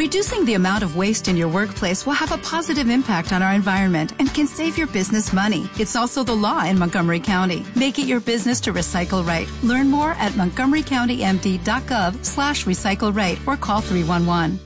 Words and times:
Reducing 0.00 0.46
the 0.46 0.54
amount 0.54 0.82
of 0.82 0.96
waste 0.96 1.28
in 1.28 1.36
your 1.36 1.48
workplace 1.48 2.06
will 2.06 2.14
have 2.14 2.32
a 2.32 2.38
positive 2.38 2.88
impact 2.88 3.34
on 3.34 3.42
our 3.42 3.52
environment 3.52 4.14
and 4.18 4.32
can 4.32 4.46
save 4.46 4.78
your 4.78 4.86
business 4.86 5.30
money. 5.30 5.68
It's 5.78 5.94
also 5.94 6.24
the 6.24 6.32
law 6.32 6.64
in 6.64 6.78
Montgomery 6.78 7.20
County. 7.20 7.66
Make 7.76 7.98
it 7.98 8.06
your 8.06 8.20
business 8.20 8.62
to 8.62 8.72
recycle 8.72 9.22
right. 9.22 9.46
Learn 9.62 9.90
more 9.90 10.12
at 10.12 10.32
montgomerycountymd.gov 10.32 12.24
slash 12.24 12.64
recycle 12.64 13.14
right 13.14 13.38
or 13.46 13.58
call 13.58 13.82
311. 13.82 14.58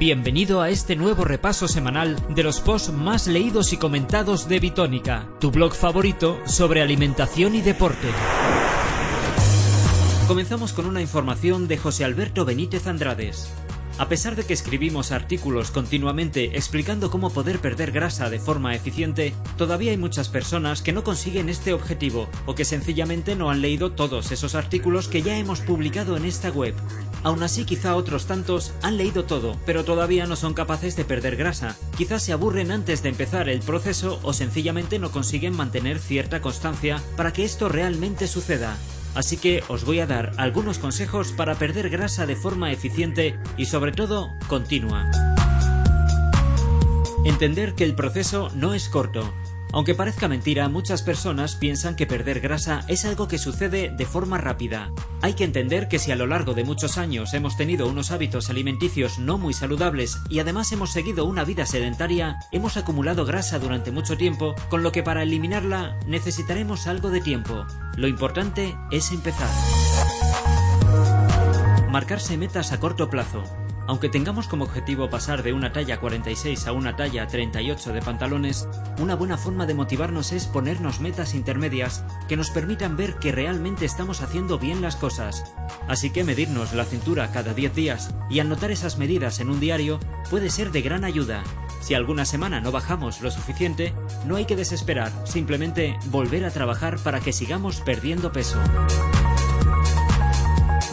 Bienvenido 0.00 0.62
a 0.62 0.70
este 0.70 0.96
nuevo 0.96 1.22
repaso 1.22 1.68
semanal 1.68 2.16
de 2.34 2.42
los 2.42 2.58
posts 2.58 2.92
más 2.92 3.28
leídos 3.28 3.72
y 3.72 3.76
comentados 3.76 4.48
de 4.48 4.58
Bitónica, 4.58 5.28
tu 5.38 5.52
blog 5.52 5.74
favorito 5.74 6.40
sobre 6.44 6.82
alimentación 6.82 7.54
y 7.54 7.60
deporte. 7.60 8.08
Comenzamos 10.26 10.72
con 10.72 10.86
una 10.86 11.00
información 11.00 11.68
de 11.68 11.78
José 11.78 12.04
Alberto 12.04 12.44
Benítez 12.44 12.88
Andrades. 12.88 13.48
A 13.96 14.08
pesar 14.08 14.34
de 14.34 14.42
que 14.42 14.54
escribimos 14.54 15.12
artículos 15.12 15.70
continuamente 15.70 16.56
explicando 16.56 17.12
cómo 17.12 17.30
poder 17.30 17.60
perder 17.60 17.92
grasa 17.92 18.28
de 18.28 18.40
forma 18.40 18.74
eficiente, 18.74 19.34
todavía 19.56 19.92
hay 19.92 19.96
muchas 19.96 20.28
personas 20.28 20.82
que 20.82 20.92
no 20.92 21.04
consiguen 21.04 21.48
este 21.48 21.72
objetivo 21.72 22.28
o 22.44 22.56
que 22.56 22.64
sencillamente 22.64 23.36
no 23.36 23.50
han 23.50 23.62
leído 23.62 23.92
todos 23.92 24.32
esos 24.32 24.56
artículos 24.56 25.06
que 25.06 25.22
ya 25.22 25.38
hemos 25.38 25.60
publicado 25.60 26.16
en 26.16 26.24
esta 26.24 26.50
web. 26.50 26.74
Aún 27.22 27.44
así, 27.44 27.64
quizá 27.64 27.94
otros 27.94 28.26
tantos 28.26 28.72
han 28.82 28.96
leído 28.96 29.26
todo, 29.26 29.56
pero 29.64 29.84
todavía 29.84 30.26
no 30.26 30.34
son 30.34 30.54
capaces 30.54 30.96
de 30.96 31.04
perder 31.04 31.36
grasa. 31.36 31.76
Quizás 31.96 32.24
se 32.24 32.32
aburren 32.32 32.72
antes 32.72 33.00
de 33.04 33.10
empezar 33.10 33.48
el 33.48 33.60
proceso 33.60 34.18
o 34.24 34.32
sencillamente 34.32 34.98
no 34.98 35.12
consiguen 35.12 35.54
mantener 35.54 36.00
cierta 36.00 36.40
constancia 36.42 37.00
para 37.16 37.32
que 37.32 37.44
esto 37.44 37.68
realmente 37.68 38.26
suceda. 38.26 38.76
Así 39.16 39.38
que 39.38 39.64
os 39.68 39.86
voy 39.86 40.00
a 40.00 40.06
dar 40.06 40.32
algunos 40.36 40.78
consejos 40.78 41.32
para 41.32 41.54
perder 41.54 41.88
grasa 41.88 42.26
de 42.26 42.36
forma 42.36 42.70
eficiente 42.70 43.38
y 43.56 43.64
sobre 43.64 43.90
todo 43.90 44.36
continua. 44.46 45.10
Entender 47.24 47.74
que 47.74 47.84
el 47.84 47.94
proceso 47.94 48.50
no 48.54 48.74
es 48.74 48.90
corto. 48.90 49.32
Aunque 49.72 49.94
parezca 49.94 50.28
mentira, 50.28 50.68
muchas 50.68 51.02
personas 51.02 51.56
piensan 51.56 51.96
que 51.96 52.06
perder 52.06 52.40
grasa 52.40 52.84
es 52.88 53.04
algo 53.04 53.28
que 53.28 53.38
sucede 53.38 53.90
de 53.90 54.06
forma 54.06 54.38
rápida. 54.38 54.90
Hay 55.22 55.34
que 55.34 55.44
entender 55.44 55.88
que 55.88 55.98
si 55.98 56.12
a 56.12 56.16
lo 56.16 56.26
largo 56.26 56.54
de 56.54 56.64
muchos 56.64 56.98
años 56.98 57.34
hemos 57.34 57.56
tenido 57.56 57.86
unos 57.86 58.10
hábitos 58.10 58.48
alimenticios 58.48 59.18
no 59.18 59.38
muy 59.38 59.52
saludables 59.52 60.18
y 60.30 60.38
además 60.38 60.72
hemos 60.72 60.92
seguido 60.92 61.24
una 61.24 61.44
vida 61.44 61.66
sedentaria, 61.66 62.36
hemos 62.52 62.76
acumulado 62.76 63.24
grasa 63.24 63.58
durante 63.58 63.90
mucho 63.90 64.16
tiempo, 64.16 64.54
con 64.68 64.82
lo 64.82 64.92
que 64.92 65.02
para 65.02 65.22
eliminarla 65.22 65.98
necesitaremos 66.06 66.86
algo 66.86 67.10
de 67.10 67.20
tiempo. 67.20 67.66
Lo 67.96 68.08
importante 68.08 68.76
es 68.90 69.10
empezar. 69.10 69.50
Marcarse 71.90 72.36
metas 72.36 72.72
a 72.72 72.80
corto 72.80 73.10
plazo. 73.10 73.44
Aunque 73.88 74.08
tengamos 74.08 74.48
como 74.48 74.64
objetivo 74.64 75.08
pasar 75.08 75.42
de 75.42 75.52
una 75.52 75.72
talla 75.72 76.00
46 76.00 76.66
a 76.66 76.72
una 76.72 76.96
talla 76.96 77.26
38 77.26 77.92
de 77.92 78.02
pantalones, 78.02 78.68
una 78.98 79.14
buena 79.14 79.38
forma 79.38 79.64
de 79.66 79.74
motivarnos 79.74 80.32
es 80.32 80.46
ponernos 80.46 81.00
metas 81.00 81.34
intermedias 81.34 82.04
que 82.28 82.36
nos 82.36 82.50
permitan 82.50 82.96
ver 82.96 83.14
que 83.16 83.30
realmente 83.30 83.84
estamos 83.84 84.22
haciendo 84.22 84.58
bien 84.58 84.82
las 84.82 84.96
cosas. 84.96 85.54
Así 85.86 86.10
que 86.10 86.24
medirnos 86.24 86.72
la 86.72 86.84
cintura 86.84 87.30
cada 87.30 87.54
10 87.54 87.74
días 87.74 88.14
y 88.28 88.40
anotar 88.40 88.72
esas 88.72 88.98
medidas 88.98 89.38
en 89.38 89.50
un 89.50 89.60
diario 89.60 90.00
puede 90.30 90.50
ser 90.50 90.72
de 90.72 90.82
gran 90.82 91.04
ayuda. 91.04 91.44
Si 91.80 91.94
alguna 91.94 92.24
semana 92.24 92.60
no 92.60 92.72
bajamos 92.72 93.20
lo 93.20 93.30
suficiente, 93.30 93.94
no 94.26 94.34
hay 94.34 94.46
que 94.46 94.56
desesperar, 94.56 95.12
simplemente 95.24 95.96
volver 96.06 96.44
a 96.44 96.50
trabajar 96.50 96.98
para 96.98 97.20
que 97.20 97.32
sigamos 97.32 97.80
perdiendo 97.80 98.32
peso. 98.32 98.58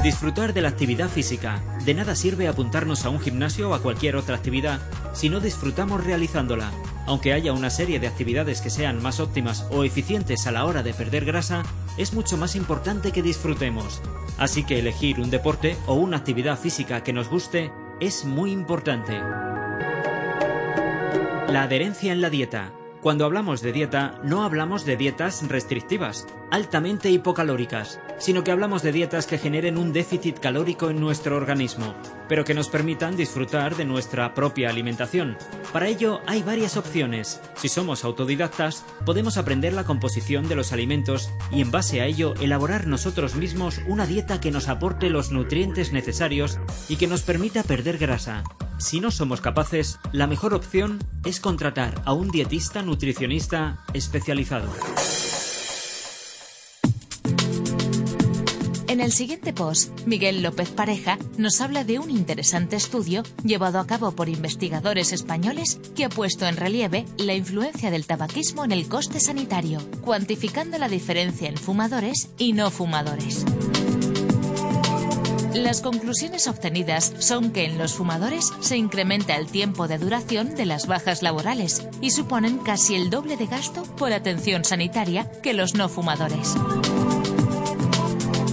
Disfrutar 0.03 0.53
de 0.53 0.61
la 0.61 0.67
actividad 0.67 1.07
física. 1.07 1.63
De 1.85 1.93
nada 1.93 2.13
sirve 2.13 2.49
apuntarnos 2.49 3.05
a 3.05 3.09
un 3.09 3.21
gimnasio 3.21 3.69
o 3.69 3.73
a 3.73 3.81
cualquier 3.81 4.17
otra 4.17 4.35
actividad 4.35 4.81
si 5.13 5.29
no 5.29 5.39
disfrutamos 5.39 6.03
realizándola. 6.03 6.71
Aunque 7.05 7.31
haya 7.31 7.53
una 7.53 7.69
serie 7.69 8.01
de 8.01 8.07
actividades 8.07 8.59
que 8.59 8.69
sean 8.69 9.01
más 9.01 9.21
óptimas 9.21 9.65
o 9.71 9.85
eficientes 9.85 10.45
a 10.45 10.51
la 10.51 10.65
hora 10.65 10.83
de 10.83 10.93
perder 10.93 11.23
grasa, 11.23 11.63
es 11.97 12.13
mucho 12.13 12.35
más 12.35 12.57
importante 12.57 13.13
que 13.13 13.21
disfrutemos. 13.21 14.01
Así 14.37 14.65
que 14.65 14.77
elegir 14.77 15.21
un 15.21 15.29
deporte 15.29 15.77
o 15.87 15.93
una 15.93 16.17
actividad 16.17 16.59
física 16.59 17.01
que 17.01 17.13
nos 17.13 17.29
guste 17.29 17.71
es 18.01 18.25
muy 18.25 18.51
importante. 18.51 19.13
La 21.47 21.63
adherencia 21.63 22.11
en 22.11 22.19
la 22.19 22.29
dieta. 22.29 22.73
Cuando 23.03 23.25
hablamos 23.25 23.61
de 23.61 23.73
dieta, 23.73 24.17
no 24.23 24.43
hablamos 24.43 24.85
de 24.85 24.95
dietas 24.95 25.45
restrictivas, 25.49 26.25
altamente 26.51 27.09
hipocalóricas, 27.09 27.99
sino 28.17 28.45
que 28.45 28.51
hablamos 28.51 28.81
de 28.81 28.93
dietas 28.93 29.27
que 29.27 29.37
generen 29.37 29.77
un 29.77 29.91
déficit 29.91 30.39
calórico 30.39 30.89
en 30.89 31.01
nuestro 31.01 31.35
organismo, 31.35 31.95
pero 32.29 32.45
que 32.45 32.53
nos 32.53 32.69
permitan 32.69 33.17
disfrutar 33.17 33.75
de 33.75 33.83
nuestra 33.83 34.33
propia 34.33 34.69
alimentación. 34.69 35.37
Para 35.73 35.89
ello 35.89 36.21
hay 36.27 36.43
varias 36.43 36.77
opciones. 36.77 37.41
Si 37.55 37.67
somos 37.67 38.05
autodidactas, 38.05 38.85
podemos 39.05 39.35
aprender 39.35 39.73
la 39.73 39.83
composición 39.83 40.47
de 40.47 40.55
los 40.55 40.71
alimentos 40.71 41.29
y 41.51 41.59
en 41.59 41.71
base 41.71 41.99
a 41.99 42.05
ello 42.05 42.35
elaborar 42.39 42.87
nosotros 42.87 43.35
mismos 43.35 43.81
una 43.85 44.07
dieta 44.07 44.39
que 44.39 44.49
nos 44.49 44.69
aporte 44.69 45.09
los 45.09 45.29
nutrientes 45.29 45.91
necesarios 45.91 46.57
y 46.87 46.95
que 46.95 47.07
nos 47.07 47.23
permita 47.23 47.63
perder 47.63 47.97
grasa. 47.97 48.45
Si 48.77 48.99
no 48.99 49.11
somos 49.11 49.41
capaces, 49.41 49.99
la 50.11 50.27
mejor 50.27 50.53
opción 50.53 50.99
es 51.25 51.39
contratar 51.39 52.01
a 52.05 52.13
un 52.13 52.29
dietista 52.29 52.81
nutricionista 52.81 53.83
especializado. 53.93 54.69
En 58.93 59.01
el 59.01 59.11
siguiente 59.11 59.53
post, 59.53 59.89
Miguel 60.05 60.43
López 60.43 60.69
Pareja 60.69 61.17
nos 61.37 61.61
habla 61.61 61.83
de 61.83 61.97
un 61.97 62.11
interesante 62.11 62.75
estudio 62.75 63.23
llevado 63.43 63.79
a 63.79 63.87
cabo 63.87 64.11
por 64.11 64.29
investigadores 64.29 65.13
españoles 65.13 65.79
que 65.95 66.05
ha 66.05 66.09
puesto 66.09 66.45
en 66.45 66.57
relieve 66.57 67.05
la 67.17 67.33
influencia 67.33 67.89
del 67.89 68.05
tabaquismo 68.05 68.63
en 68.63 68.71
el 68.71 68.87
coste 68.87 69.19
sanitario, 69.19 69.79
cuantificando 70.01 70.77
la 70.77 70.89
diferencia 70.89 71.49
en 71.49 71.57
fumadores 71.57 72.29
y 72.37 72.53
no 72.53 72.69
fumadores. 72.69 73.45
Las 75.55 75.81
conclusiones 75.81 76.47
obtenidas 76.47 77.13
son 77.19 77.51
que 77.51 77.65
en 77.65 77.77
los 77.77 77.93
fumadores 77.93 78.51
se 78.59 78.75
incrementa 78.75 79.35
el 79.35 79.45
tiempo 79.45 79.87
de 79.87 79.99
duración 79.99 80.55
de 80.55 80.65
las 80.65 80.87
bajas 80.87 81.21
laborales 81.21 81.87
y 82.01 82.09
suponen 82.09 82.57
casi 82.57 82.95
el 82.95 83.11
doble 83.11 83.37
de 83.37 83.45
gasto 83.45 83.83
por 83.97 84.13
atención 84.13 84.65
sanitaria 84.65 85.29
que 85.43 85.53
los 85.53 85.75
no 85.75 85.89
fumadores. 85.89 86.55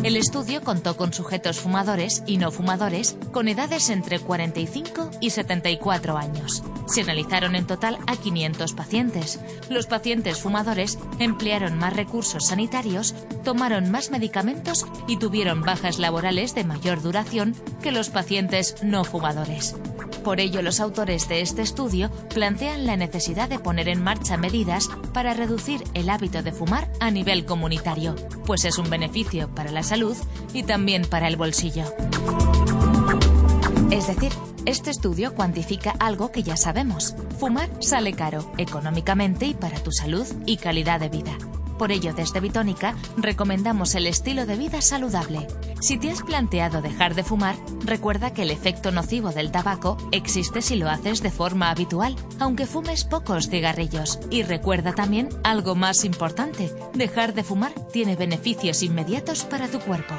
El 0.02 0.16
estudio 0.16 0.62
contó 0.62 0.96
con 0.96 1.12
sujetos 1.12 1.60
fumadores 1.60 2.22
y 2.26 2.38
no 2.38 2.50
fumadores 2.50 3.18
con 3.32 3.48
edades 3.48 3.90
entre 3.90 4.18
45 4.18 5.10
y 5.20 5.28
74 5.28 6.16
años. 6.16 6.62
Se 6.86 7.02
analizaron 7.02 7.54
en 7.54 7.66
total 7.66 7.98
a 8.06 8.16
500 8.16 8.72
pacientes. 8.72 9.40
Los 9.68 9.86
pacientes 9.86 10.40
fumadores 10.40 10.98
emplearon 11.18 11.76
más 11.76 11.94
recursos 11.94 12.46
sanitarios, 12.46 13.14
tomaron 13.44 13.90
más 13.90 14.10
medicamentos 14.10 14.86
y 15.06 15.18
tuvieron 15.18 15.60
bajas 15.60 15.98
laborales 15.98 16.54
de 16.54 16.64
mayor 16.64 17.02
duración 17.02 17.54
que 17.82 17.92
los 17.92 18.08
pacientes 18.08 18.76
no 18.82 19.04
fumadores. 19.04 19.76
Por 20.24 20.38
ello, 20.38 20.60
los 20.60 20.80
autores 20.80 21.28
de 21.28 21.40
este 21.40 21.62
estudio 21.62 22.10
plantean 22.34 22.86
la 22.86 22.96
necesidad 22.96 23.48
de 23.48 23.58
poner 23.58 23.88
en 23.88 24.02
marcha 24.02 24.36
medidas 24.36 24.88
para 25.14 25.34
reducir 25.34 25.82
el 25.94 26.10
hábito 26.10 26.42
de 26.42 26.52
fumar 26.52 26.90
a 27.00 27.10
nivel 27.10 27.46
comunitario, 27.46 28.14
pues 28.44 28.64
es 28.64 28.78
un 28.78 28.90
beneficio 28.90 29.48
para 29.54 29.70
la 29.70 29.82
salud 29.82 30.16
y 30.52 30.62
también 30.62 31.02
para 31.06 31.26
el 31.26 31.36
bolsillo. 31.36 31.84
Es 33.90 34.06
decir, 34.06 34.32
este 34.66 34.90
estudio 34.90 35.34
cuantifica 35.34 35.94
algo 35.98 36.30
que 36.30 36.42
ya 36.42 36.56
sabemos. 36.56 37.16
Fumar 37.38 37.70
sale 37.80 38.12
caro, 38.12 38.52
económicamente 38.58 39.46
y 39.46 39.54
para 39.54 39.82
tu 39.82 39.90
salud 39.90 40.26
y 40.46 40.58
calidad 40.58 41.00
de 41.00 41.08
vida. 41.08 41.36
Por 41.78 41.92
ello, 41.92 42.12
desde 42.12 42.40
Bitónica 42.40 42.94
recomendamos 43.16 43.94
el 43.94 44.06
estilo 44.06 44.44
de 44.44 44.56
vida 44.56 44.82
saludable. 44.82 45.46
Si 45.80 45.96
te 45.96 46.10
has 46.10 46.22
planteado 46.22 46.82
dejar 46.82 47.14
de 47.14 47.24
fumar, 47.24 47.56
recuerda 47.84 48.34
que 48.34 48.42
el 48.42 48.50
efecto 48.50 48.92
nocivo 48.92 49.30
del 49.30 49.50
tabaco 49.50 49.96
existe 50.12 50.60
si 50.60 50.76
lo 50.76 50.90
haces 50.90 51.22
de 51.22 51.30
forma 51.30 51.70
habitual, 51.70 52.16
aunque 52.38 52.66
fumes 52.66 53.04
pocos 53.04 53.48
cigarrillos. 53.48 54.18
Y 54.30 54.42
recuerda 54.42 54.94
también 54.94 55.30
algo 55.42 55.74
más 55.74 56.04
importante, 56.04 56.70
dejar 56.92 57.32
de 57.32 57.44
fumar 57.44 57.72
tiene 57.92 58.14
beneficios 58.14 58.82
inmediatos 58.82 59.44
para 59.44 59.68
tu 59.68 59.80
cuerpo. 59.80 60.14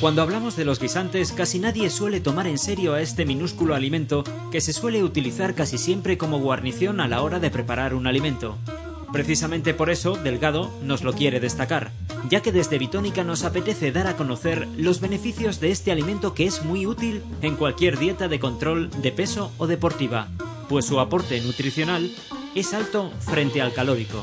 Cuando 0.00 0.22
hablamos 0.22 0.56
de 0.56 0.64
los 0.64 0.80
guisantes, 0.80 1.30
casi 1.30 1.60
nadie 1.60 1.90
suele 1.90 2.20
tomar 2.20 2.48
en 2.48 2.58
serio 2.58 2.94
a 2.94 3.02
este 3.02 3.24
minúsculo 3.24 3.74
alimento 3.74 4.24
que 4.50 4.60
se 4.60 4.72
suele 4.72 5.04
utilizar 5.04 5.54
casi 5.54 5.78
siempre 5.78 6.18
como 6.18 6.40
guarnición 6.40 7.00
a 7.00 7.06
la 7.06 7.22
hora 7.22 7.38
de 7.38 7.50
preparar 7.50 7.94
un 7.94 8.06
alimento. 8.08 8.58
Precisamente 9.12 9.74
por 9.74 9.90
eso, 9.90 10.16
Delgado 10.16 10.70
nos 10.82 11.02
lo 11.02 11.12
quiere 11.12 11.40
destacar, 11.40 11.90
ya 12.28 12.42
que 12.42 12.52
desde 12.52 12.78
Bitónica 12.78 13.24
nos 13.24 13.44
apetece 13.44 13.90
dar 13.90 14.06
a 14.06 14.16
conocer 14.16 14.68
los 14.76 15.00
beneficios 15.00 15.58
de 15.58 15.72
este 15.72 15.90
alimento 15.90 16.32
que 16.32 16.46
es 16.46 16.64
muy 16.64 16.86
útil 16.86 17.22
en 17.42 17.56
cualquier 17.56 17.98
dieta 17.98 18.28
de 18.28 18.38
control 18.38 18.90
de 19.02 19.10
peso 19.10 19.50
o 19.58 19.66
deportiva, 19.66 20.28
pues 20.68 20.84
su 20.84 21.00
aporte 21.00 21.40
nutricional 21.40 22.10
es 22.54 22.72
alto 22.72 23.10
frente 23.20 23.60
al 23.60 23.72
calórico. 23.72 24.22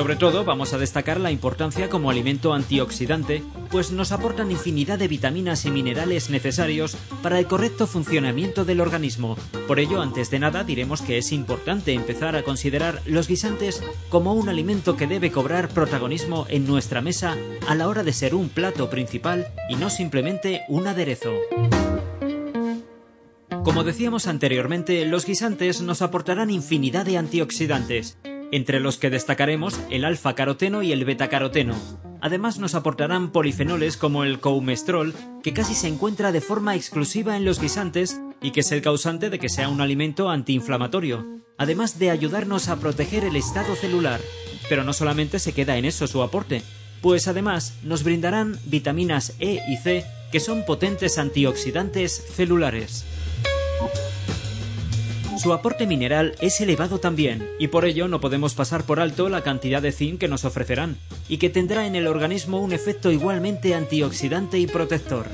Sobre 0.00 0.16
todo 0.16 0.46
vamos 0.46 0.72
a 0.72 0.78
destacar 0.78 1.20
la 1.20 1.30
importancia 1.30 1.90
como 1.90 2.08
alimento 2.08 2.54
antioxidante, 2.54 3.42
pues 3.70 3.92
nos 3.92 4.12
aportan 4.12 4.50
infinidad 4.50 4.98
de 4.98 5.08
vitaminas 5.08 5.66
y 5.66 5.70
minerales 5.70 6.30
necesarios 6.30 6.96
para 7.22 7.38
el 7.38 7.46
correcto 7.46 7.86
funcionamiento 7.86 8.64
del 8.64 8.80
organismo. 8.80 9.36
Por 9.68 9.78
ello, 9.78 10.00
antes 10.00 10.30
de 10.30 10.38
nada, 10.38 10.64
diremos 10.64 11.02
que 11.02 11.18
es 11.18 11.32
importante 11.32 11.92
empezar 11.92 12.34
a 12.34 12.44
considerar 12.44 13.02
los 13.04 13.28
guisantes 13.28 13.82
como 14.08 14.32
un 14.32 14.48
alimento 14.48 14.96
que 14.96 15.06
debe 15.06 15.30
cobrar 15.30 15.68
protagonismo 15.68 16.46
en 16.48 16.66
nuestra 16.66 17.02
mesa 17.02 17.36
a 17.68 17.74
la 17.74 17.86
hora 17.86 18.02
de 18.02 18.14
ser 18.14 18.34
un 18.34 18.48
plato 18.48 18.88
principal 18.88 19.48
y 19.68 19.76
no 19.76 19.90
simplemente 19.90 20.62
un 20.70 20.86
aderezo. 20.86 21.34
Como 23.64 23.84
decíamos 23.84 24.26
anteriormente, 24.26 25.04
los 25.04 25.26
guisantes 25.26 25.82
nos 25.82 26.00
aportarán 26.00 26.48
infinidad 26.48 27.04
de 27.04 27.18
antioxidantes, 27.18 28.16
entre 28.52 28.80
los 28.80 28.96
que 28.96 29.10
destacaremos 29.10 29.80
el 29.90 30.04
alfa-caroteno 30.04 30.82
y 30.82 30.92
el 30.92 31.04
beta-caroteno. 31.04 31.74
Además 32.20 32.58
nos 32.58 32.74
aportarán 32.74 33.30
polifenoles 33.30 33.96
como 33.96 34.24
el 34.24 34.40
coumestrol, 34.40 35.14
que 35.42 35.52
casi 35.52 35.74
se 35.74 35.88
encuentra 35.88 36.32
de 36.32 36.40
forma 36.40 36.74
exclusiva 36.74 37.36
en 37.36 37.44
los 37.44 37.60
guisantes 37.60 38.20
y 38.42 38.50
que 38.50 38.60
es 38.60 38.72
el 38.72 38.82
causante 38.82 39.30
de 39.30 39.38
que 39.38 39.48
sea 39.48 39.68
un 39.68 39.80
alimento 39.80 40.28
antiinflamatorio, 40.28 41.26
además 41.56 41.98
de 41.98 42.10
ayudarnos 42.10 42.68
a 42.68 42.78
proteger 42.78 43.24
el 43.24 43.36
estado 43.36 43.74
celular. 43.74 44.20
Pero 44.68 44.84
no 44.84 44.92
solamente 44.92 45.38
se 45.38 45.52
queda 45.52 45.76
en 45.76 45.84
eso 45.84 46.06
su 46.06 46.22
aporte, 46.22 46.62
pues 47.00 47.28
además 47.28 47.74
nos 47.82 48.04
brindarán 48.04 48.58
vitaminas 48.66 49.34
E 49.40 49.60
y 49.68 49.76
C 49.76 50.04
que 50.30 50.40
son 50.40 50.64
potentes 50.64 51.18
antioxidantes 51.18 52.12
celulares. 52.34 53.04
Su 55.40 55.54
aporte 55.54 55.86
mineral 55.86 56.34
es 56.42 56.60
elevado 56.60 56.98
también, 56.98 57.48
y 57.58 57.68
por 57.68 57.86
ello 57.86 58.08
no 58.08 58.20
podemos 58.20 58.52
pasar 58.52 58.84
por 58.84 59.00
alto 59.00 59.30
la 59.30 59.42
cantidad 59.42 59.80
de 59.80 59.90
zinc 59.90 60.20
que 60.20 60.28
nos 60.28 60.44
ofrecerán, 60.44 60.98
y 61.30 61.38
que 61.38 61.48
tendrá 61.48 61.86
en 61.86 61.96
el 61.96 62.08
organismo 62.08 62.60
un 62.60 62.74
efecto 62.74 63.10
igualmente 63.10 63.74
antioxidante 63.74 64.58
y 64.58 64.66
protector. 64.66 65.24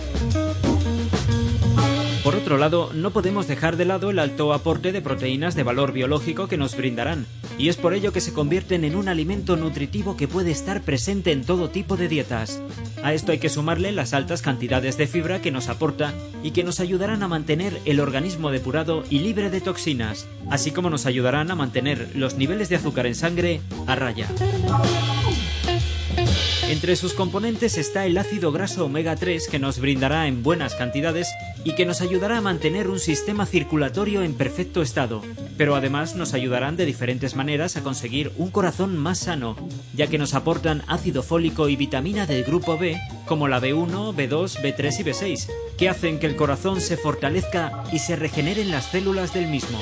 Por 2.22 2.36
otro 2.36 2.56
lado, 2.56 2.92
no 2.94 3.10
podemos 3.10 3.48
dejar 3.48 3.76
de 3.76 3.84
lado 3.84 4.10
el 4.10 4.20
alto 4.20 4.52
aporte 4.52 4.92
de 4.92 5.02
proteínas 5.02 5.56
de 5.56 5.64
valor 5.64 5.90
biológico 5.90 6.46
que 6.46 6.56
nos 6.56 6.76
brindarán, 6.76 7.26
y 7.58 7.68
es 7.68 7.76
por 7.76 7.94
ello 7.94 8.12
que 8.12 8.20
se 8.20 8.32
convierten 8.32 8.84
en 8.84 8.96
un 8.96 9.08
alimento 9.08 9.56
nutritivo 9.56 10.16
que 10.16 10.28
puede 10.28 10.50
estar 10.50 10.82
presente 10.82 11.32
en 11.32 11.44
todo 11.44 11.70
tipo 11.70 11.96
de 11.96 12.08
dietas. 12.08 12.60
A 13.02 13.14
esto 13.14 13.32
hay 13.32 13.38
que 13.38 13.48
sumarle 13.48 13.92
las 13.92 14.12
altas 14.12 14.42
cantidades 14.42 14.96
de 14.96 15.06
fibra 15.06 15.40
que 15.40 15.50
nos 15.50 15.68
aporta 15.68 16.12
y 16.42 16.50
que 16.50 16.64
nos 16.64 16.80
ayudarán 16.80 17.22
a 17.22 17.28
mantener 17.28 17.80
el 17.84 18.00
organismo 18.00 18.50
depurado 18.50 19.04
y 19.10 19.20
libre 19.20 19.50
de 19.50 19.60
toxinas, 19.60 20.26
así 20.50 20.70
como 20.70 20.90
nos 20.90 21.06
ayudarán 21.06 21.50
a 21.50 21.54
mantener 21.54 22.10
los 22.14 22.36
niveles 22.36 22.68
de 22.68 22.76
azúcar 22.76 23.06
en 23.06 23.14
sangre 23.14 23.60
a 23.86 23.94
raya. 23.94 24.28
Entre 26.68 26.96
sus 26.96 27.12
componentes 27.12 27.78
está 27.78 28.06
el 28.06 28.18
ácido 28.18 28.50
graso 28.50 28.86
omega 28.86 29.14
3 29.14 29.46
que 29.46 29.60
nos 29.60 29.78
brindará 29.78 30.26
en 30.26 30.42
buenas 30.42 30.74
cantidades 30.74 31.28
y 31.62 31.76
que 31.76 31.86
nos 31.86 32.00
ayudará 32.00 32.38
a 32.38 32.40
mantener 32.40 32.88
un 32.88 32.98
sistema 32.98 33.46
circulatorio 33.46 34.24
en 34.24 34.34
perfecto 34.34 34.82
estado, 34.82 35.22
pero 35.56 35.76
además 35.76 36.16
nos 36.16 36.34
ayudarán 36.34 36.76
de 36.76 36.84
diferentes 36.84 37.36
maneras 37.36 37.76
a 37.76 37.84
conseguir 37.84 38.32
un 38.36 38.50
corazón 38.50 38.96
más 38.96 39.20
sano, 39.20 39.56
ya 39.94 40.08
que 40.08 40.18
nos 40.18 40.34
aportan 40.34 40.82
ácido 40.88 41.22
fólico 41.22 41.68
y 41.68 41.76
vitamina 41.76 42.26
del 42.26 42.42
grupo 42.42 42.76
B, 42.76 43.00
como 43.26 43.46
la 43.46 43.60
B1, 43.60 44.16
B2, 44.16 44.60
B3 44.60 45.00
y 45.00 45.04
B6, 45.04 45.48
que 45.78 45.88
hacen 45.88 46.18
que 46.18 46.26
el 46.26 46.34
corazón 46.34 46.80
se 46.80 46.96
fortalezca 46.96 47.84
y 47.92 48.00
se 48.00 48.16
regeneren 48.16 48.72
las 48.72 48.86
células 48.86 49.32
del 49.32 49.46
mismo. 49.46 49.78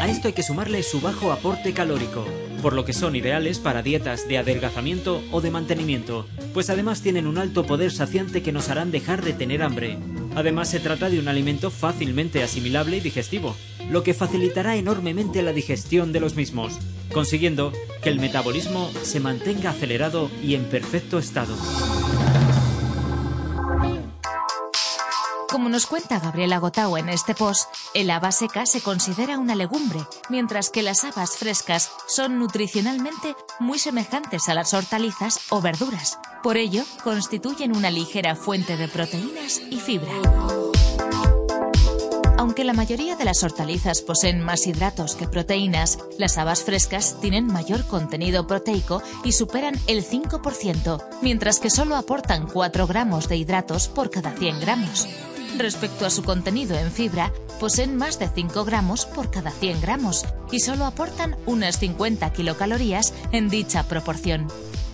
A 0.00 0.08
esto 0.08 0.28
hay 0.28 0.34
que 0.34 0.42
sumarle 0.42 0.82
su 0.82 1.02
bajo 1.02 1.30
aporte 1.30 1.72
calórico, 1.74 2.26
por 2.64 2.72
lo 2.72 2.86
que 2.86 2.94
son 2.94 3.14
ideales 3.14 3.58
para 3.58 3.82
dietas 3.82 4.26
de 4.26 4.38
adelgazamiento 4.38 5.22
o 5.32 5.42
de 5.42 5.50
mantenimiento, 5.50 6.26
pues 6.54 6.70
además 6.70 7.02
tienen 7.02 7.26
un 7.26 7.36
alto 7.36 7.66
poder 7.66 7.92
saciante 7.92 8.42
que 8.42 8.52
nos 8.52 8.70
harán 8.70 8.90
dejar 8.90 9.22
de 9.22 9.34
tener 9.34 9.62
hambre. 9.62 9.98
Además 10.34 10.70
se 10.70 10.80
trata 10.80 11.10
de 11.10 11.18
un 11.18 11.28
alimento 11.28 11.70
fácilmente 11.70 12.42
asimilable 12.42 12.96
y 12.96 13.00
digestivo, 13.00 13.54
lo 13.90 14.02
que 14.02 14.14
facilitará 14.14 14.76
enormemente 14.76 15.42
la 15.42 15.52
digestión 15.52 16.10
de 16.10 16.20
los 16.20 16.36
mismos, 16.36 16.78
consiguiendo 17.12 17.70
que 18.02 18.08
el 18.08 18.18
metabolismo 18.18 18.90
se 19.02 19.20
mantenga 19.20 19.68
acelerado 19.68 20.30
y 20.42 20.54
en 20.54 20.64
perfecto 20.64 21.18
estado. 21.18 21.54
Como 25.64 25.72
nos 25.72 25.86
cuenta 25.86 26.20
Gabriela 26.20 26.58
Gotau 26.58 26.98
en 26.98 27.08
este 27.08 27.34
post, 27.34 27.70
el 27.94 28.10
haba 28.10 28.32
seca 28.32 28.66
se 28.66 28.82
considera 28.82 29.38
una 29.38 29.54
legumbre, 29.54 30.00
mientras 30.28 30.68
que 30.68 30.82
las 30.82 31.04
habas 31.04 31.38
frescas 31.38 31.90
son 32.06 32.38
nutricionalmente 32.38 33.34
muy 33.60 33.78
semejantes 33.78 34.50
a 34.50 34.54
las 34.54 34.74
hortalizas 34.74 35.40
o 35.48 35.62
verduras. 35.62 36.18
Por 36.42 36.58
ello, 36.58 36.84
constituyen 37.02 37.74
una 37.74 37.90
ligera 37.90 38.36
fuente 38.36 38.76
de 38.76 38.88
proteínas 38.88 39.62
y 39.70 39.80
fibra. 39.80 40.12
Aunque 42.36 42.64
la 42.64 42.74
mayoría 42.74 43.16
de 43.16 43.24
las 43.24 43.42
hortalizas 43.42 44.02
poseen 44.02 44.42
más 44.42 44.66
hidratos 44.66 45.14
que 45.14 45.28
proteínas, 45.28 45.98
las 46.18 46.36
habas 46.36 46.62
frescas 46.62 47.18
tienen 47.22 47.46
mayor 47.46 47.86
contenido 47.86 48.46
proteico 48.46 49.02
y 49.24 49.32
superan 49.32 49.80
el 49.86 50.04
5%, 50.04 51.02
mientras 51.22 51.58
que 51.58 51.70
solo 51.70 51.96
aportan 51.96 52.48
4 52.48 52.86
gramos 52.86 53.30
de 53.30 53.38
hidratos 53.38 53.88
por 53.88 54.10
cada 54.10 54.32
100 54.32 54.60
gramos. 54.60 55.08
Respecto 55.58 56.04
a 56.04 56.10
su 56.10 56.22
contenido 56.22 56.76
en 56.76 56.90
fibra, 56.90 57.32
poseen 57.60 57.96
más 57.96 58.18
de 58.18 58.28
5 58.28 58.64
gramos 58.64 59.06
por 59.06 59.30
cada 59.30 59.50
100 59.50 59.80
gramos 59.80 60.24
y 60.50 60.60
solo 60.60 60.84
aportan 60.84 61.36
unas 61.46 61.78
50 61.78 62.32
kilocalorías 62.32 63.14
en 63.32 63.48
dicha 63.48 63.84
proporción. 63.84 64.48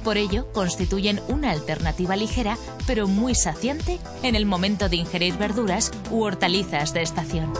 Por 0.04 0.16
ello, 0.16 0.50
constituyen 0.52 1.20
una 1.28 1.50
alternativa 1.50 2.16
ligera, 2.16 2.56
pero 2.86 3.06
muy 3.06 3.34
saciante 3.34 3.98
en 4.22 4.34
el 4.34 4.46
momento 4.46 4.88
de 4.88 4.96
ingerir 4.96 5.36
verduras 5.36 5.92
u 6.10 6.22
hortalizas 6.22 6.92
de 6.94 7.02
estación 7.02 7.52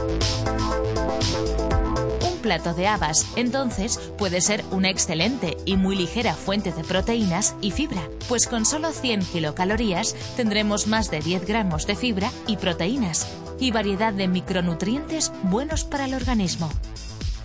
plato 2.41 2.73
de 2.73 2.87
habas, 2.87 3.25
entonces 3.35 3.99
puede 4.17 4.41
ser 4.41 4.65
una 4.71 4.89
excelente 4.89 5.57
y 5.65 5.77
muy 5.77 5.95
ligera 5.95 6.33
fuente 6.33 6.71
de 6.71 6.83
proteínas 6.83 7.55
y 7.61 7.71
fibra, 7.71 8.01
pues 8.27 8.47
con 8.47 8.65
solo 8.65 8.91
100 8.91 9.21
kilocalorías 9.25 10.15
tendremos 10.35 10.87
más 10.87 11.09
de 11.09 11.21
10 11.21 11.45
gramos 11.45 11.87
de 11.87 11.95
fibra 11.95 12.31
y 12.47 12.57
proteínas 12.57 13.27
y 13.59 13.71
variedad 13.71 14.11
de 14.11 14.27
micronutrientes 14.27 15.31
buenos 15.43 15.83
para 15.83 16.05
el 16.05 16.15
organismo. 16.15 16.69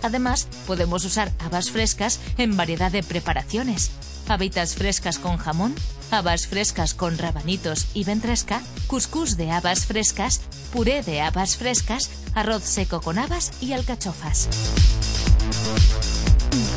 Además, 0.01 0.47
podemos 0.65 1.05
usar 1.05 1.31
habas 1.39 1.71
frescas 1.71 2.19
en 2.37 2.57
variedad 2.57 2.91
de 2.91 3.03
preparaciones. 3.03 3.91
Habitas 4.27 4.75
frescas 4.75 5.19
con 5.19 5.37
jamón, 5.37 5.73
habas 6.11 6.47
frescas 6.47 6.93
con 6.93 7.17
rabanitos 7.17 7.87
y 7.93 8.03
ventresca, 8.03 8.61
cuscús 8.87 9.37
de 9.37 9.51
habas 9.51 9.85
frescas, 9.85 10.41
puré 10.71 11.01
de 11.03 11.21
habas 11.21 11.57
frescas, 11.57 12.09
arroz 12.35 12.63
seco 12.63 13.01
con 13.01 13.17
habas 13.17 13.51
y 13.61 13.73
alcachofas. 13.73 14.49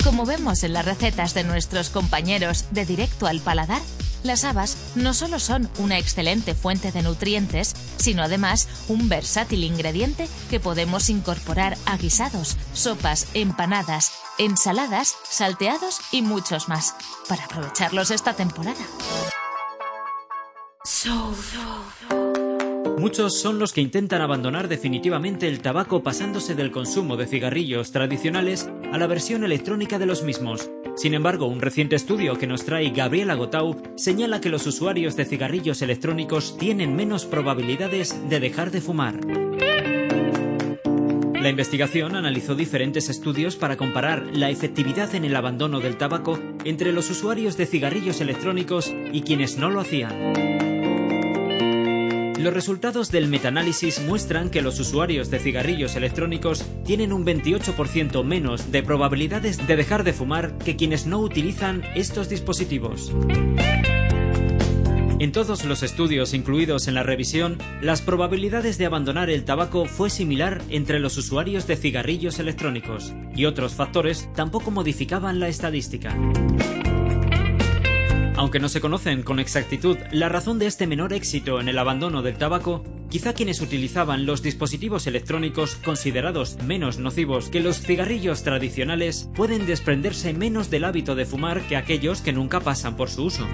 Como 0.05 0.25
vemos 0.25 0.63
en 0.63 0.73
las 0.73 0.85
recetas 0.85 1.35
de 1.35 1.45
nuestros 1.45 1.91
compañeros 1.91 2.67
de 2.71 2.87
Directo 2.87 3.27
al 3.27 3.41
Paladar, 3.41 3.83
las 4.23 4.45
habas 4.45 4.77
no 4.95 5.15
solo 5.15 5.39
son 5.39 5.71
una 5.79 5.99
excelente 5.99 6.55
fuente 6.55 6.93
de 6.93 7.03
nutrientes, 7.03 7.75
sino 7.97 8.23
además 8.23 8.69
un 8.89 9.09
versátil 9.09 9.65
ingrediente 9.65 10.29
que 10.51 10.61
podemos 10.61 11.09
incorporar 11.09 11.77
a 11.87 11.97
guisados, 11.97 12.57
sopas, 12.75 13.29
empanadas, 13.35 14.13
ensaladas, 14.39 15.15
salteados 15.25 16.01
y 16.13 16.23
muchos 16.23 16.69
más, 16.69 16.95
para 17.29 17.45
aprovecharlos 17.45 18.11
esta 18.11 18.35
temporada. 18.35 18.85
Muchos 22.99 23.41
son 23.41 23.59
los 23.59 23.73
que 23.73 23.81
intentan 23.81 24.21
abandonar 24.21 24.69
definitivamente 24.69 25.49
el 25.49 25.61
tabaco 25.61 26.03
pasándose 26.03 26.55
del 26.55 26.71
consumo 26.71 27.17
de 27.17 27.27
cigarrillos 27.27 27.93
tradicionales 27.93 28.69
a 28.93 28.99
la 28.99 29.07
versión 29.07 29.43
electrónica 29.43 29.99
de 29.99 30.07
los 30.07 30.23
mismos. 30.23 30.71
Sin 30.97 31.15
embargo, 31.15 31.47
un 31.47 31.61
reciente 31.61 31.97
estudio 31.97 32.37
que 32.37 32.47
nos 32.47 32.65
trae 32.65 32.91
Gabriela 32.91 33.35
Gotau 33.35 33.81
señala 33.97 34.41
que 34.41 34.51
los 34.51 34.67
usuarios 34.67 35.17
de 35.17 35.25
cigarrillos 35.25 35.81
electrónicos 35.81 36.59
tienen 36.59 36.95
menos 36.95 37.25
probabilidades 37.25 38.15
de 38.29 38.39
dejar 38.39 38.71
de 38.71 38.81
fumar. 38.83 39.19
La 41.41 41.49
investigación 41.49 42.17
analizó 42.17 42.55
diferentes 42.55 43.09
estudios 43.09 43.57
para 43.57 43.79
comparar 43.79 44.27
la 44.35 44.51
efectividad 44.51 45.15
en 45.15 45.25
el 45.25 45.35
abandono 45.35 45.81
del 45.81 45.97
tabaco 45.97 46.39
entre 46.67 46.93
los 46.93 47.09
usuarios 47.09 47.57
de 47.57 47.65
cigarrillos 47.65 48.21
electrónicos 48.21 48.95
y 49.11 49.23
quienes 49.23 49.57
no 49.57 49.71
lo 49.71 49.81
hacían. 49.81 50.70
Los 52.41 52.55
resultados 52.55 53.11
del 53.11 53.29
metaanálisis 53.29 54.01
muestran 54.01 54.49
que 54.49 54.63
los 54.63 54.81
usuarios 54.81 55.31
de 55.31 55.39
cigarrillos 55.39 55.95
electrónicos 55.95 56.65
tienen 56.87 57.13
un 57.13 57.27
28% 57.27 58.25
menos 58.25 58.73
de 58.73 58.83
probabilidades 58.83 59.67
de 59.67 59.77
dejar 59.77 60.05
de 60.05 60.15
fumar 60.15 60.57
que 60.57 60.75
quienes 60.75 61.05
no 61.05 61.19
utilizan 61.19 61.83
estos 61.95 62.31
dispositivos. 62.31 63.13
En 65.19 65.33
todos 65.33 65.67
los 65.67 65.83
estudios 65.83 66.33
incluidos 66.33 66.89
en 66.89 66.95
la 66.95 67.03
revisión, 67.03 67.59
las 67.83 68.01
probabilidades 68.01 68.79
de 68.79 68.87
abandonar 68.87 69.29
el 69.29 69.45
tabaco 69.45 69.85
fue 69.85 70.09
similar 70.09 70.63
entre 70.71 70.99
los 70.99 71.19
usuarios 71.19 71.67
de 71.67 71.77
cigarrillos 71.77 72.39
electrónicos, 72.39 73.13
y 73.37 73.45
otros 73.45 73.75
factores 73.75 74.31
tampoco 74.35 74.71
modificaban 74.71 75.41
la 75.41 75.49
estadística. 75.49 76.17
Aunque 78.41 78.59
no 78.59 78.71
se 78.71 78.81
conocen 78.81 79.23
con 79.23 79.39
exactitud 79.39 79.99
la 80.13 80.31
razón 80.31 80.59
de 80.59 80.65
este 80.65 80.87
menor 80.87 81.13
éxito 81.13 81.61
en 81.61 81.69
el 81.69 81.79
abandono 81.79 82.23
del 82.23 82.39
tabaco, 82.39 82.83
quizá 83.11 83.35
quienes 83.35 83.61
utilizaban 83.61 84.25
los 84.25 84.43
dispositivos 84.43 85.07
electrónicos 85.07 85.77
considerados 85.77 86.57
menos 86.65 86.99
nocivos 86.99 87.51
que 87.51 87.61
los 87.61 87.83
cigarrillos 87.83 88.43
tradicionales 88.43 89.29
pueden 89.37 89.67
desprenderse 89.67 90.33
menos 90.33 90.71
del 90.71 90.85
hábito 90.85 91.15
de 91.17 91.27
fumar 91.27 91.61
que 91.69 91.77
aquellos 91.77 92.23
que 92.23 92.33
nunca 92.33 92.61
pasan 92.61 92.97
por 92.97 93.11
su 93.11 93.25
uso. 93.25 93.47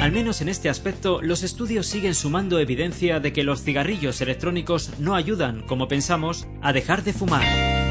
Al 0.00 0.12
menos 0.12 0.40
en 0.40 0.48
este 0.48 0.70
aspecto, 0.70 1.20
los 1.20 1.42
estudios 1.42 1.86
siguen 1.86 2.14
sumando 2.14 2.58
evidencia 2.58 3.20
de 3.20 3.34
que 3.34 3.44
los 3.44 3.62
cigarrillos 3.62 4.22
electrónicos 4.22 4.98
no 4.98 5.14
ayudan, 5.14 5.60
como 5.66 5.88
pensamos, 5.88 6.46
a 6.62 6.72
dejar 6.72 7.04
de 7.04 7.12
fumar. 7.12 7.81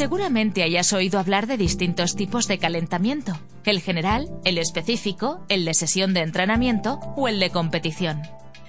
Seguramente 0.00 0.62
hayas 0.62 0.94
oído 0.94 1.18
hablar 1.18 1.46
de 1.46 1.58
distintos 1.58 2.16
tipos 2.16 2.48
de 2.48 2.56
calentamiento. 2.56 3.38
El 3.66 3.82
general, 3.82 4.30
el 4.46 4.56
específico, 4.56 5.44
el 5.50 5.66
de 5.66 5.74
sesión 5.74 6.14
de 6.14 6.20
entrenamiento 6.20 7.00
o 7.18 7.28
el 7.28 7.38
de 7.38 7.50
competición. 7.50 8.22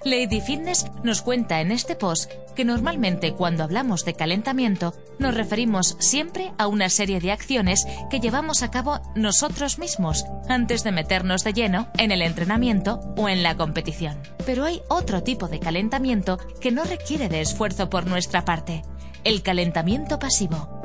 Lady 0.03 0.41
Fitness 0.41 0.87
nos 1.05 1.21
cuenta 1.21 1.61
en 1.61 1.71
este 1.71 1.95
post 1.95 2.29
que 2.53 2.65
normalmente 2.65 3.31
cuando 3.31 3.63
hablamos 3.63 4.03
de 4.03 4.13
calentamiento 4.13 4.93
nos 5.19 5.33
referimos 5.33 5.95
siempre 5.99 6.51
a 6.57 6.67
una 6.67 6.89
serie 6.89 7.21
de 7.21 7.31
acciones 7.31 7.85
que 8.09 8.19
llevamos 8.19 8.61
a 8.61 8.69
cabo 8.69 8.99
nosotros 9.15 9.79
mismos 9.79 10.25
antes 10.49 10.83
de 10.83 10.91
meternos 10.91 11.45
de 11.45 11.53
lleno 11.53 11.87
en 11.97 12.11
el 12.11 12.23
entrenamiento 12.23 12.99
o 13.15 13.29
en 13.29 13.41
la 13.41 13.55
competición. 13.55 14.21
Pero 14.45 14.65
hay 14.65 14.81
otro 14.89 15.23
tipo 15.23 15.47
de 15.47 15.61
calentamiento 15.61 16.39
que 16.59 16.71
no 16.71 16.83
requiere 16.83 17.29
de 17.29 17.39
esfuerzo 17.39 17.89
por 17.89 18.05
nuestra 18.05 18.43
parte, 18.43 18.81
el 19.23 19.43
calentamiento 19.43 20.19
pasivo. 20.19 20.80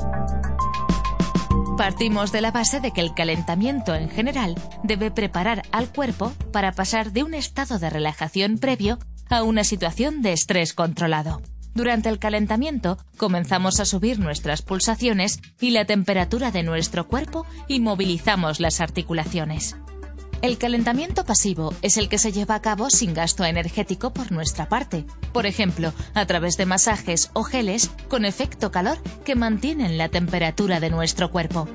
Partimos 1.77 2.33
de 2.33 2.41
la 2.41 2.53
base 2.53 2.81
de 2.81 2.91
que 2.91 3.03
el 3.03 3.13
calentamiento 3.13 3.95
en 3.95 4.09
general 4.09 4.55
debe 4.83 5.11
preparar 5.11 5.63
al 5.73 5.93
cuerpo 5.93 6.33
para 6.51 6.73
pasar 6.73 7.13
de 7.13 7.23
un 7.23 7.35
estado 7.35 7.79
de 7.79 7.91
relajación 7.91 8.57
previo 8.57 8.99
a 9.29 9.43
una 9.43 9.63
situación 9.63 10.23
de 10.23 10.33
estrés 10.33 10.73
controlado. 10.73 11.43
Durante 11.75 12.09
el 12.09 12.19
calentamiento 12.19 12.97
comenzamos 13.19 13.79
a 13.81 13.85
subir 13.85 14.19
nuestras 14.19 14.63
pulsaciones 14.63 15.41
y 15.61 15.71
la 15.71 15.85
temperatura 15.85 16.51
de 16.51 16.63
nuestro 16.63 17.07
cuerpo 17.07 17.45
y 17.69 17.81
movilizamos 17.81 18.59
las 18.59 18.81
articulaciones. 18.81 19.77
El 20.43 20.59
calentamiento 20.59 21.25
pasivo 21.25 21.75
es 21.83 21.97
el 21.97 22.09
que 22.09 22.19
se 22.19 22.31
lleva 22.31 22.55
a 22.55 22.63
cabo 22.63 22.91
sin 22.91 23.15
gasto 23.15 23.45
energético 23.45 24.13
por 24.13 24.33
nuestra 24.33 24.69
parte, 24.69 25.07
por 25.33 25.47
ejemplo, 25.47 25.93
a 26.15 26.27
través 26.27 26.57
de 26.57 26.67
masajes 26.67 27.31
o 27.33 27.43
geles 27.43 27.91
con 28.09 28.25
efecto 28.25 28.71
calor 28.71 28.99
que 29.25 29.35
mantienen 29.35 29.97
la 29.97 30.09
temperatura 30.09 30.79
de 30.79 30.91
nuestro 30.91 31.31
cuerpo. 31.31 31.69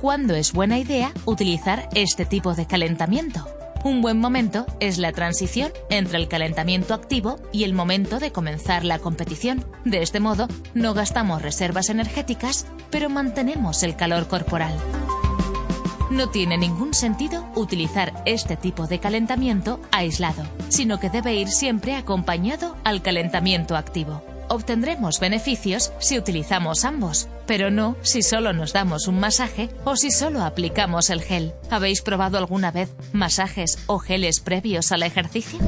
¿Cuándo 0.00 0.34
es 0.34 0.52
buena 0.52 0.78
idea 0.78 1.12
utilizar 1.24 1.88
este 1.94 2.24
tipo 2.24 2.54
de 2.54 2.66
calentamiento? 2.66 3.46
Un 3.82 4.02
buen 4.02 4.18
momento 4.18 4.66
es 4.80 4.98
la 4.98 5.12
transición 5.12 5.72
entre 5.88 6.18
el 6.18 6.28
calentamiento 6.28 6.94
activo 6.94 7.40
y 7.52 7.64
el 7.64 7.72
momento 7.72 8.18
de 8.18 8.30
comenzar 8.30 8.84
la 8.84 8.98
competición. 8.98 9.64
De 9.84 10.02
este 10.02 10.20
modo, 10.20 10.48
no 10.74 10.94
gastamos 10.94 11.42
reservas 11.42 11.88
energéticas, 11.88 12.66
pero 12.90 13.08
mantenemos 13.08 13.82
el 13.82 13.96
calor 13.96 14.28
corporal. 14.28 14.76
No 16.10 16.30
tiene 16.30 16.56
ningún 16.56 16.94
sentido 16.94 17.44
utilizar 17.54 18.22
este 18.24 18.56
tipo 18.56 18.86
de 18.86 18.98
calentamiento 18.98 19.78
aislado, 19.92 20.42
sino 20.68 20.98
que 20.98 21.10
debe 21.10 21.34
ir 21.34 21.48
siempre 21.48 21.96
acompañado 21.96 22.76
al 22.84 23.02
calentamiento 23.02 23.76
activo. 23.76 24.22
Obtendremos 24.48 25.20
beneficios 25.20 25.92
si 25.98 26.16
utilizamos 26.16 26.86
ambos, 26.86 27.28
pero 27.46 27.70
no 27.70 27.94
si 28.00 28.22
solo 28.22 28.54
nos 28.54 28.72
damos 28.72 29.06
un 29.06 29.20
masaje 29.20 29.68
o 29.84 29.96
si 29.96 30.10
solo 30.10 30.42
aplicamos 30.42 31.10
el 31.10 31.20
gel. 31.20 31.52
¿Habéis 31.70 32.00
probado 32.00 32.38
alguna 32.38 32.70
vez 32.70 32.88
masajes 33.12 33.78
o 33.86 33.98
geles 33.98 34.40
previos 34.40 34.90
al 34.92 35.02
ejercicio? 35.02 35.58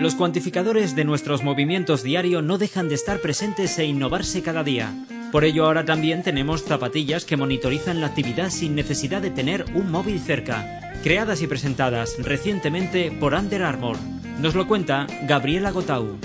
Los 0.00 0.14
cuantificadores 0.14 0.96
de 0.96 1.04
nuestros 1.04 1.44
movimientos 1.44 2.02
diario 2.02 2.40
no 2.40 2.56
dejan 2.56 2.88
de 2.88 2.94
estar 2.94 3.20
presentes 3.20 3.78
e 3.78 3.84
innovarse 3.84 4.40
cada 4.40 4.64
día. 4.64 4.94
Por 5.30 5.44
ello 5.44 5.66
ahora 5.66 5.84
también 5.84 6.22
tenemos 6.22 6.64
zapatillas 6.64 7.26
que 7.26 7.36
monitorizan 7.36 8.00
la 8.00 8.06
actividad 8.06 8.48
sin 8.48 8.74
necesidad 8.74 9.20
de 9.20 9.28
tener 9.28 9.66
un 9.74 9.90
móvil 9.90 10.18
cerca, 10.18 10.94
creadas 11.02 11.42
y 11.42 11.46
presentadas 11.48 12.16
recientemente 12.18 13.12
por 13.12 13.34
Under 13.34 13.62
Armour. 13.62 13.98
Nos 14.38 14.54
lo 14.54 14.66
cuenta 14.66 15.06
Gabriela 15.28 15.70
Gotau. 15.70 16.16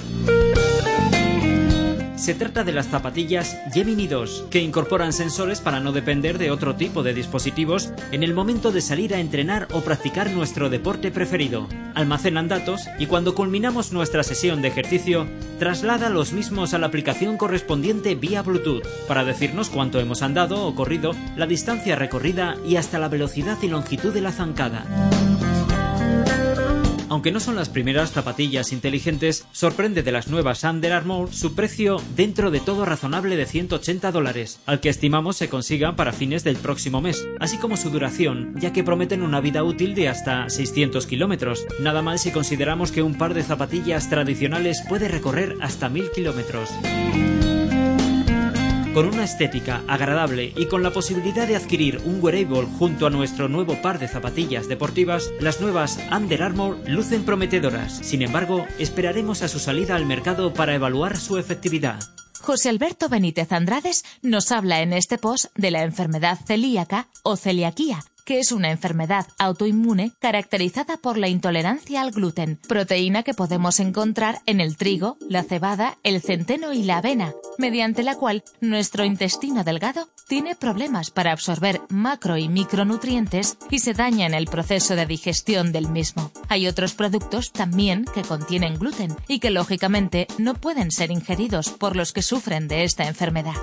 Se 2.16 2.34
trata 2.34 2.64
de 2.64 2.72
las 2.72 2.88
zapatillas 2.88 3.58
Gemini 3.74 4.08
2, 4.08 4.46
que 4.50 4.62
incorporan 4.62 5.12
sensores 5.12 5.60
para 5.60 5.82
no 5.82 5.92
depender 5.92 6.38
de 6.38 6.50
otro 6.50 6.76
tipo 6.76 7.04
de 7.04 7.14
dispositivos 7.14 7.92
en 8.12 8.24
el 8.24 8.34
momento 8.34 8.72
de 8.72 8.80
salir 8.80 9.14
a 9.14 9.20
entrenar 9.20 9.68
o 9.74 9.82
practicar 9.82 10.32
nuestro 10.32 10.70
deporte 10.70 11.12
preferido. 11.12 11.68
Almacenan 11.94 12.48
datos 12.48 12.88
y 13.00 13.08
cuando 13.08 13.36
culminamos 13.36 13.92
nuestra 13.92 14.24
sesión 14.24 14.62
de 14.62 14.70
ejercicio, 14.70 15.28
traslada 15.60 16.10
los 16.10 16.32
mismos 16.32 16.74
a 16.74 16.78
la 16.78 16.88
aplicación 16.88 17.38
correspondiente 17.38 18.16
vía 18.16 18.42
Bluetooth 18.42 18.88
para 19.08 19.26
decirnos 19.26 19.70
cuánto 19.70 20.00
hemos 20.00 20.22
andado 20.22 20.66
o 20.66 20.74
corrido, 20.74 21.12
la 21.36 21.48
distancia 21.48 21.98
recorrida 21.98 22.56
y 22.66 22.78
hasta 22.78 22.98
la 22.98 23.10
velocidad 23.10 23.58
y 23.62 23.68
longitud 23.68 24.14
de 24.14 24.22
la 24.22 24.32
zancada. 24.32 24.86
Aunque 27.10 27.32
no 27.32 27.40
son 27.40 27.56
las 27.56 27.70
primeras 27.70 28.12
zapatillas 28.12 28.72
inteligentes, 28.72 29.46
sorprende 29.52 30.04
de 30.04 30.12
las 30.12 30.28
nuevas 30.28 30.64
Under 30.64 30.94
Armour 30.94 31.34
su 31.34 31.54
precio 31.54 32.02
dentro 32.16 32.52
de 32.52 32.60
todo 32.60 32.86
razonable 32.86 33.36
de 33.36 33.46
180 33.46 34.12
dólares, 34.12 34.60
al 34.66 34.80
que 34.80 34.90
estimamos 34.90 35.38
se 35.38 35.50
consigan 35.50 35.96
para 35.96 36.14
fines 36.14 36.44
del 36.44 36.56
próximo 36.56 37.02
mes, 37.02 37.28
así 37.40 37.58
como 37.58 37.78
su 37.78 37.90
duración, 37.90 38.56
ya 38.60 38.74
que 38.74 38.84
prometen 38.84 39.22
una 39.22 39.40
vida 39.40 39.64
útil 39.64 39.94
de 39.94 40.10
hasta 40.10 40.50
600 40.50 41.06
kilómetros, 41.06 41.66
nada 41.80 42.02
mal 42.02 42.20
si 42.20 42.32
consideramos 42.32 42.92
que 42.92 43.04
un 43.04 43.18
par 43.18 43.34
de 43.34 43.44
zapatillas 43.44 44.10
tradicionales 44.10 44.82
puede 44.88 45.08
recorrer 45.08 45.58
hasta 45.62 45.90
1000 45.90 46.12
kilómetros. 46.12 46.70
Con 48.96 49.08
una 49.08 49.26
estética 49.26 49.84
agradable 49.90 50.54
y 50.56 50.68
con 50.68 50.82
la 50.82 50.92
posibilidad 50.92 51.46
de 51.46 51.58
adquirir 51.58 52.00
un 52.06 52.24
wearable 52.24 52.66
junto 52.80 53.06
a 53.06 53.10
nuestro 53.10 53.50
nuevo 53.50 53.82
par 53.82 54.00
de 54.00 54.08
zapatillas 54.08 54.70
deportivas, 54.70 55.32
las 55.42 55.60
nuevas 55.60 56.00
Under 56.14 56.42
Armour 56.42 56.78
lucen 56.88 57.26
prometedoras. 57.26 57.92
Sin 57.92 58.22
embargo, 58.22 58.66
esperaremos 58.80 59.42
a 59.42 59.50
su 59.50 59.60
salida 59.60 59.98
al 59.98 60.06
mercado 60.06 60.54
para 60.54 60.76
evaluar 60.76 61.18
su 61.18 61.38
efectividad. 61.38 62.00
José 62.40 62.70
Alberto 62.70 63.10
Benítez 63.10 63.52
Andrades 63.52 64.06
nos 64.22 64.54
habla 64.54 64.82
en 64.82 64.94
este 64.94 65.18
post 65.18 65.48
de 65.58 65.72
la 65.72 65.84
enfermedad 65.84 66.40
celíaca 66.46 67.10
o 67.22 67.36
celiaquía, 67.36 68.02
que 68.26 68.40
es 68.40 68.52
una 68.52 68.72
enfermedad 68.72 69.28
autoinmune 69.38 70.12
caracterizada 70.20 70.98
por 70.98 71.18
la 71.18 71.30
intolerancia 71.30 72.02
al 72.02 72.12
gluten, 72.12 72.60
proteína 72.68 73.24
que 73.24 73.34
podemos 73.34 73.80
encontrar 73.80 74.42
en 74.46 74.60
el 74.60 74.76
trigo, 74.76 75.18
la 75.30 75.44
cebada, 75.44 75.98
el 76.04 76.22
centeno 76.22 76.74
y 76.74 76.84
la 76.84 76.98
avena, 76.98 77.34
mediante 77.58 78.04
la 78.04 78.16
cual 78.16 78.44
nuestro 78.60 79.06
intestino 79.06 79.64
delgado 79.64 80.10
tiene 80.28 80.56
problemas 80.56 81.12
para 81.12 81.32
absorber 81.32 81.82
macro 81.90 82.38
y 82.38 82.50
micronutrientes 82.50 83.58
y 83.70 83.80
se 83.80 83.94
daña 83.94 84.26
en 84.26 84.34
el 84.34 84.48
proceso 84.48 84.96
de 84.96 85.06
digestión 85.06 85.72
del 85.72 85.88
mismo. 85.88 86.32
Hay 86.50 86.68
otros 86.68 86.94
productos 86.94 87.52
también 87.52 88.06
que 88.14 88.24
contienen 88.24 88.80
gluten 88.80 89.16
y 89.28 89.40
que 89.40 89.52
lógicamente 89.52 90.28
no 90.38 90.56
pueden 90.56 90.92
ser 90.92 91.12
ingeridos 91.12 91.70
por 91.70 91.96
los 91.96 92.12
que 92.12 92.24
sufren 92.24 92.68
de 92.68 92.84
esta 92.84 93.08
enfermedad. 93.08 93.56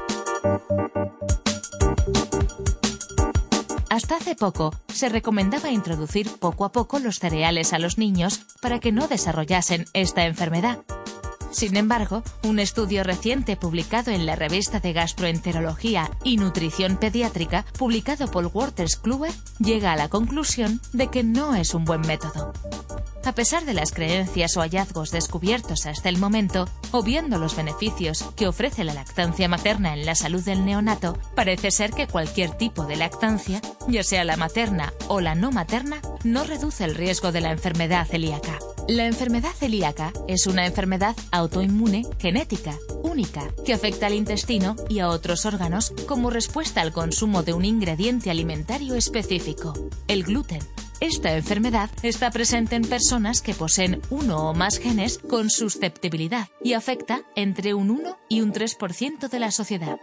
Hasta 3.92 4.16
hace 4.16 4.34
poco 4.34 4.74
se 4.88 5.10
recomendaba 5.10 5.70
introducir 5.70 6.26
poco 6.40 6.64
a 6.64 6.72
poco 6.72 6.98
los 6.98 7.18
cereales 7.18 7.74
a 7.74 7.78
los 7.78 7.98
niños 7.98 8.40
para 8.62 8.80
que 8.80 8.90
no 8.90 9.06
desarrollasen 9.06 9.84
esta 9.92 10.24
enfermedad. 10.24 10.78
Sin 11.52 11.76
embargo, 11.76 12.22
un 12.44 12.58
estudio 12.58 13.04
reciente 13.04 13.56
publicado 13.56 14.10
en 14.10 14.24
la 14.24 14.36
revista 14.36 14.80
de 14.80 14.94
Gastroenterología 14.94 16.10
y 16.24 16.38
Nutrición 16.38 16.96
Pediátrica, 16.96 17.66
publicado 17.78 18.26
por 18.30 18.46
Walters 18.46 18.96
Kluwer, 18.96 19.32
llega 19.58 19.92
a 19.92 19.96
la 19.96 20.08
conclusión 20.08 20.80
de 20.94 21.08
que 21.08 21.22
no 21.22 21.54
es 21.54 21.74
un 21.74 21.84
buen 21.84 22.00
método. 22.00 22.52
A 23.24 23.34
pesar 23.34 23.64
de 23.64 23.74
las 23.74 23.92
creencias 23.92 24.56
o 24.56 24.60
hallazgos 24.60 25.10
descubiertos 25.10 25.86
hasta 25.86 26.08
el 26.08 26.18
momento, 26.18 26.68
o 26.90 27.02
viendo 27.02 27.38
los 27.38 27.54
beneficios 27.54 28.24
que 28.34 28.48
ofrece 28.48 28.82
la 28.82 28.94
lactancia 28.94 29.46
materna 29.46 29.92
en 29.92 30.06
la 30.06 30.14
salud 30.14 30.42
del 30.42 30.64
neonato, 30.64 31.16
parece 31.36 31.70
ser 31.70 31.92
que 31.92 32.08
cualquier 32.08 32.50
tipo 32.52 32.84
de 32.84 32.96
lactancia, 32.96 33.60
ya 33.88 34.02
sea 34.02 34.24
la 34.24 34.36
materna 34.36 34.92
o 35.08 35.20
la 35.20 35.34
no 35.34 35.52
materna, 35.52 36.00
no 36.24 36.44
reduce 36.44 36.84
el 36.84 36.94
riesgo 36.94 37.30
de 37.30 37.42
la 37.42 37.52
enfermedad 37.52 38.06
celíaca. 38.08 38.58
La 38.88 39.06
enfermedad 39.06 39.52
celíaca 39.52 40.12
es 40.26 40.46
una 40.46 40.66
enfermedad 40.66 41.16
autoinmune 41.30 42.04
genética, 42.18 42.76
única, 43.02 43.48
que 43.64 43.72
afecta 43.72 44.06
al 44.06 44.14
intestino 44.14 44.74
y 44.88 44.98
a 44.98 45.08
otros 45.08 45.46
órganos 45.46 45.92
como 46.06 46.30
respuesta 46.30 46.80
al 46.80 46.92
consumo 46.92 47.44
de 47.44 47.52
un 47.52 47.64
ingrediente 47.64 48.30
alimentario 48.30 48.96
específico, 48.96 49.72
el 50.08 50.24
gluten. 50.24 50.60
Esta 50.98 51.36
enfermedad 51.36 51.90
está 52.02 52.30
presente 52.30 52.76
en 52.76 52.82
personas 52.82 53.40
que 53.40 53.54
poseen 53.54 54.00
uno 54.10 54.50
o 54.50 54.54
más 54.54 54.78
genes 54.78 55.18
con 55.18 55.50
susceptibilidad 55.50 56.48
y 56.62 56.74
afecta 56.74 57.22
entre 57.34 57.74
un 57.74 57.90
1 57.90 58.18
y 58.28 58.40
un 58.40 58.52
3% 58.52 59.28
de 59.28 59.38
la 59.40 59.50
sociedad. 59.50 59.96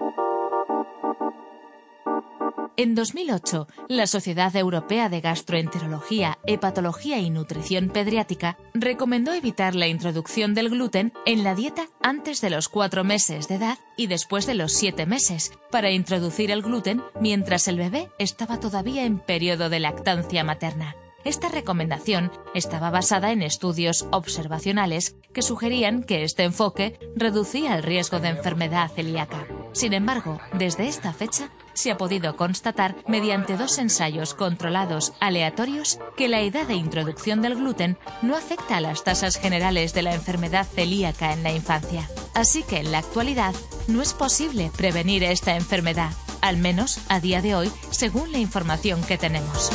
En 2.80 2.96
2008, 2.96 3.68
la 3.90 4.08
Sociedad 4.08 4.56
Europea 4.56 5.10
de 5.10 5.20
Gastroenterología, 5.20 6.40
Hepatología 6.46 7.20
y 7.20 7.30
Nutrición 7.30 7.90
Pediátrica 7.90 8.58
recomendó 8.74 9.34
evitar 9.34 9.76
la 9.76 9.88
introducción 9.88 10.54
del 10.54 10.70
gluten 10.70 11.12
en 11.26 11.44
la 11.44 11.56
dieta 11.56 11.88
antes 12.02 12.40
de 12.40 12.50
los 12.50 12.70
cuatro 12.70 13.04
meses 13.04 13.50
de 13.50 13.56
edad 13.56 13.80
y 13.98 14.08
después 14.08 14.46
de 14.46 14.54
los 14.54 14.72
siete 14.72 15.06
meses, 15.06 15.52
para 15.70 15.92
introducir 15.92 16.52
el 16.52 16.62
gluten 16.62 17.04
mientras 17.20 17.68
el 17.68 17.76
bebé 17.76 18.08
estaba 18.18 18.62
todavía 18.62 19.04
en 19.04 19.20
periodo 19.20 19.68
de 19.68 19.82
lactancia 19.82 20.46
materna. 20.46 20.96
Esta 21.26 21.50
recomendación 21.50 22.32
estaba 22.54 22.92
basada 22.92 23.34
en 23.34 23.42
estudios 23.42 24.08
observacionales 24.12 25.18
que 25.34 25.42
sugerían 25.42 26.02
que 26.02 26.24
este 26.24 26.44
enfoque 26.46 26.98
reducía 27.18 27.76
el 27.76 27.84
riesgo 27.84 28.22
de 28.22 28.30
enfermedad 28.30 28.90
celíaca. 28.90 29.46
Sin 29.74 29.92
embargo, 29.92 30.40
desde 30.54 30.88
esta 30.88 31.12
fecha 31.12 31.52
se 31.74 31.92
ha 31.92 31.98
podido 31.98 32.36
constatar 32.36 32.96
mediante 33.08 33.58
dos 33.58 33.78
ensayos 33.78 34.34
controlados 34.34 35.14
aleatorios 35.20 36.00
que 36.18 36.28
la 36.28 36.42
edad 36.42 36.68
de 36.68 36.76
introducción 36.76 37.42
del 37.42 37.56
gluten 37.56 37.98
no 38.22 38.36
afecta 38.36 38.78
a 38.78 38.82
las 38.82 39.04
tasas 39.04 39.38
generales 39.38 39.94
de 39.94 40.04
la 40.04 40.14
enfermedad 40.14 40.68
celíaca 40.68 41.34
en 41.34 41.44
la 41.44 41.52
infancia. 41.52 42.10
Así 42.34 42.64
que 42.64 42.78
en 42.78 42.92
la 42.92 43.00
actualidad 43.00 43.54
no 43.88 44.02
es 44.02 44.14
posible 44.14 44.72
prevenir 44.76 45.24
esta 45.24 45.56
enfermedad, 45.56 46.12
al 46.42 46.58
menos 46.58 47.00
a 47.10 47.20
día 47.20 47.42
de 47.42 47.56
hoy, 47.56 47.72
según 47.92 48.32
la 48.32 48.40
información 48.40 49.04
que 49.04 49.18
tenemos. 49.18 49.72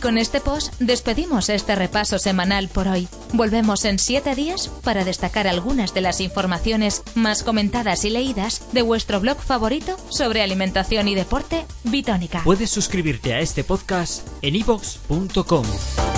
Con 0.00 0.18
este 0.18 0.40
post 0.40 0.74
despedimos 0.80 1.48
este 1.48 1.74
repaso 1.74 2.18
semanal 2.18 2.68
por 2.68 2.88
hoy. 2.88 3.08
Volvemos 3.32 3.84
en 3.84 3.98
siete 3.98 4.34
días 4.34 4.68
para 4.82 5.04
destacar 5.04 5.46
algunas 5.46 5.94
de 5.94 6.00
las 6.00 6.20
informaciones 6.20 7.02
más 7.14 7.42
comentadas 7.42 8.04
y 8.04 8.10
leídas 8.10 8.72
de 8.72 8.82
vuestro 8.82 9.20
blog 9.20 9.38
favorito 9.38 9.96
sobre 10.08 10.42
alimentación 10.42 11.08
y 11.08 11.14
deporte, 11.14 11.66
Bitónica. 11.84 12.42
Puedes 12.44 12.70
suscribirte 12.70 13.34
a 13.34 13.40
este 13.40 13.64
podcast 13.64 14.26
en 14.42 14.56
ivox.com. 14.56 16.09